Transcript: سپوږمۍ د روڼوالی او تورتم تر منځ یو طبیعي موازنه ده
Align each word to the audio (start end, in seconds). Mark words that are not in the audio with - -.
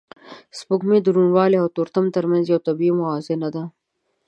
سپوږمۍ 0.57 0.99
د 1.03 1.07
روڼوالی 1.15 1.57
او 1.63 1.67
تورتم 1.75 2.05
تر 2.15 2.23
منځ 2.31 2.45
یو 2.47 2.59
طبیعي 2.67 2.93
موازنه 2.99 3.49
ده 3.55 3.63